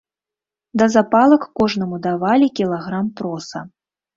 Да 0.81 0.85
запалак 0.95 1.43
кожнаму 1.61 2.01
давалі 2.07 2.51
кілаграм 2.61 3.13
проса. 3.21 3.59